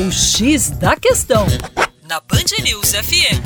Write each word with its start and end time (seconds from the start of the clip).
O 0.00 0.12
X 0.12 0.70
da 0.70 0.94
Questão, 0.94 1.44
na 2.08 2.20
Band 2.20 2.62
News 2.62 2.92
FM. 2.92 3.42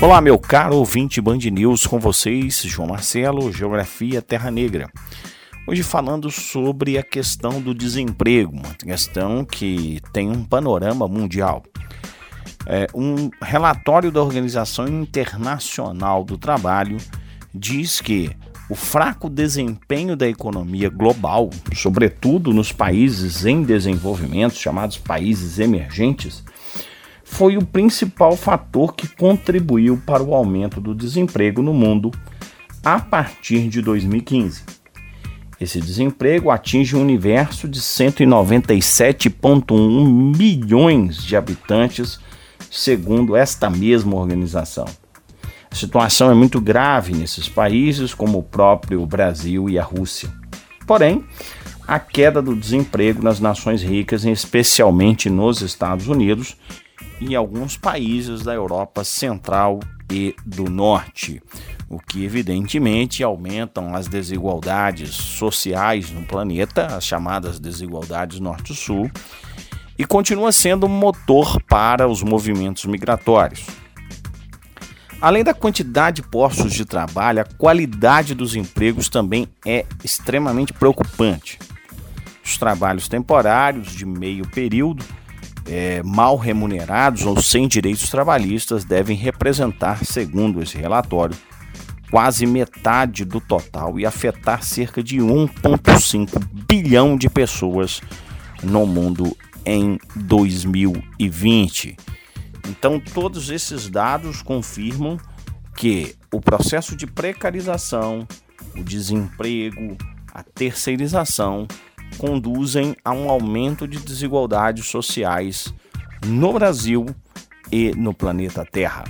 Olá, 0.00 0.20
meu 0.20 0.38
caro 0.38 0.76
ouvinte 0.76 1.20
Band 1.20 1.38
News, 1.38 1.84
com 1.84 1.98
vocês, 1.98 2.62
João 2.62 2.90
Marcelo, 2.90 3.52
Geografia 3.52 4.22
Terra 4.22 4.52
Negra. 4.52 4.88
Hoje 5.66 5.82
falando 5.82 6.30
sobre 6.30 6.96
a 6.96 7.02
questão 7.02 7.60
do 7.60 7.74
desemprego, 7.74 8.52
uma 8.52 8.74
questão 8.74 9.44
que 9.44 10.00
tem 10.12 10.30
um 10.30 10.44
panorama 10.44 11.08
mundial. 11.08 11.64
É, 12.66 12.86
um 12.94 13.28
relatório 13.42 14.12
da 14.12 14.22
Organização 14.22 14.86
Internacional 14.86 16.22
do 16.22 16.38
Trabalho 16.38 16.98
diz 17.52 18.00
que 18.00 18.30
o 18.70 18.74
fraco 18.76 19.28
desempenho 19.28 20.14
da 20.14 20.28
economia 20.28 20.88
global, 20.88 21.50
sobretudo 21.74 22.52
nos 22.52 22.70
países 22.70 23.44
em 23.44 23.64
desenvolvimento, 23.64 24.54
chamados 24.54 24.96
países 24.96 25.58
emergentes, 25.58 26.44
foi 27.24 27.56
o 27.56 27.66
principal 27.66 28.36
fator 28.36 28.94
que 28.94 29.08
contribuiu 29.08 30.00
para 30.06 30.22
o 30.22 30.36
aumento 30.36 30.80
do 30.80 30.94
desemprego 30.94 31.60
no 31.62 31.74
mundo 31.74 32.12
a 32.84 33.00
partir 33.00 33.68
de 33.68 33.82
2015. 33.82 34.62
Esse 35.60 35.80
desemprego 35.80 36.48
atinge 36.48 36.94
um 36.96 37.02
universo 37.02 37.66
de 37.68 37.80
197,1 37.80 40.38
milhões 40.38 41.24
de 41.24 41.36
habitantes, 41.36 42.20
segundo 42.70 43.34
esta 43.34 43.68
mesma 43.68 44.14
organização. 44.14 44.86
A 45.70 45.74
situação 45.74 46.30
é 46.30 46.34
muito 46.34 46.60
grave 46.60 47.12
nesses 47.12 47.48
países, 47.48 48.12
como 48.12 48.38
o 48.38 48.42
próprio 48.42 49.04
Brasil 49.06 49.68
e 49.68 49.78
a 49.78 49.84
Rússia. 49.84 50.28
Porém, 50.86 51.24
a 51.86 51.98
queda 51.98 52.42
do 52.42 52.56
desemprego 52.56 53.22
nas 53.22 53.40
nações 53.40 53.82
ricas, 53.82 54.24
especialmente 54.24 55.30
nos 55.30 55.60
Estados 55.60 56.08
Unidos 56.08 56.56
e 57.20 57.36
alguns 57.36 57.76
países 57.76 58.42
da 58.42 58.54
Europa 58.54 59.04
Central 59.04 59.80
e 60.10 60.34
do 60.44 60.64
Norte, 60.64 61.42
o 61.88 61.98
que 61.98 62.24
evidentemente 62.24 63.22
aumentam 63.22 63.94
as 63.94 64.08
desigualdades 64.08 65.14
sociais 65.14 66.10
no 66.10 66.22
planeta, 66.22 66.86
as 66.86 67.04
chamadas 67.04 67.60
desigualdades 67.60 68.40
Norte-Sul, 68.40 69.10
e 69.98 70.04
continua 70.04 70.50
sendo 70.50 70.86
um 70.86 70.88
motor 70.88 71.62
para 71.62 72.08
os 72.08 72.22
movimentos 72.22 72.84
migratórios. 72.86 73.66
Além 75.20 75.44
da 75.44 75.52
quantidade 75.52 76.22
de 76.22 76.28
postos 76.28 76.72
de 76.72 76.86
trabalho, 76.86 77.42
a 77.42 77.44
qualidade 77.44 78.34
dos 78.34 78.56
empregos 78.56 79.10
também 79.10 79.46
é 79.66 79.84
extremamente 80.02 80.72
preocupante. 80.72 81.58
Os 82.42 82.56
trabalhos 82.56 83.06
temporários 83.06 83.92
de 83.92 84.06
meio 84.06 84.48
período, 84.48 85.04
é, 85.66 86.02
mal 86.02 86.38
remunerados 86.38 87.26
ou 87.26 87.40
sem 87.40 87.68
direitos 87.68 88.08
trabalhistas, 88.08 88.82
devem 88.82 89.14
representar, 89.14 90.02
segundo 90.06 90.62
esse 90.62 90.78
relatório, 90.78 91.36
quase 92.10 92.46
metade 92.46 93.26
do 93.26 93.42
total 93.42 94.00
e 94.00 94.06
afetar 94.06 94.64
cerca 94.64 95.02
de 95.02 95.18
1,5 95.18 96.42
bilhão 96.66 97.14
de 97.14 97.28
pessoas 97.28 98.00
no 98.62 98.86
mundo 98.86 99.36
em 99.66 99.98
2020. 100.16 101.96
Então, 102.70 103.00
todos 103.00 103.50
esses 103.50 103.88
dados 103.88 104.42
confirmam 104.42 105.18
que 105.76 106.14
o 106.32 106.40
processo 106.40 106.94
de 106.94 107.06
precarização, 107.06 108.26
o 108.76 108.84
desemprego, 108.84 109.96
a 110.32 110.42
terceirização 110.42 111.66
conduzem 112.16 112.96
a 113.04 113.12
um 113.12 113.28
aumento 113.28 113.88
de 113.88 113.98
desigualdades 113.98 114.86
sociais 114.86 115.72
no 116.24 116.52
Brasil 116.52 117.06
e 117.72 117.90
no 117.96 118.14
planeta 118.14 118.64
Terra. 118.64 119.04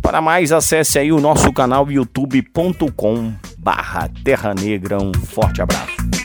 Para 0.00 0.20
mais, 0.20 0.50
acesse 0.50 0.98
aí 0.98 1.12
o 1.12 1.20
nosso 1.20 1.52
canal 1.52 1.90
youtube.com 1.90 3.34
barra 3.58 4.08
Terra 4.24 4.54
Negra. 4.54 4.98
Um 4.98 5.12
forte 5.12 5.60
abraço. 5.60 6.21